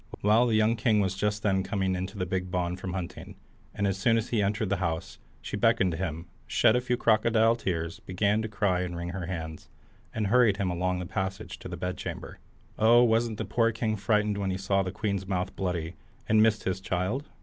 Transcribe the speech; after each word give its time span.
Well, 0.23 0.47
the 0.47 0.55
young 0.55 0.77
king 0.77 0.99
was 0.99 1.13
just 1.13 1.43
then 1.43 1.61
coming 1.61 1.93
into 1.93 2.17
the 2.17 2.25
big 2.25 2.49
bawn 2.49 2.75
from 2.75 2.93
hunting, 2.93 3.35
and 3.71 3.85
as 3.85 3.99
soon 3.99 4.17
as 4.17 4.29
he 4.29 4.41
entered 4.41 4.69
the 4.69 4.77
house, 4.77 5.19
she 5.43 5.55
beckoned 5.55 5.91
to 5.91 5.97
him, 5.99 6.25
shed 6.47 6.75
a 6.75 6.81
few 6.81 6.97
crocodile 6.97 7.55
tears, 7.55 7.99
began 7.99 8.41
to 8.41 8.47
cry 8.47 8.79
and 8.79 8.97
wring 8.97 9.09
her 9.09 9.27
hands, 9.27 9.69
and 10.11 10.25
hurried 10.25 10.57
him 10.57 10.71
along 10.71 10.97
the 10.97 11.05
passage 11.05 11.59
to 11.59 11.67
the 11.69 11.77
bedchamber. 11.77 12.39
Oh, 12.79 13.03
wasn't 13.03 13.37
the 13.37 13.45
poor 13.45 13.71
king 13.71 13.95
frightened 13.95 14.39
when 14.39 14.49
he 14.49 14.57
saw 14.57 14.81
the 14.81 14.91
queen's 14.91 15.27
mouth 15.27 15.55
bloody, 15.55 15.93
and 16.27 16.41
missed 16.41 16.63
his 16.63 16.79
child? 16.81 17.29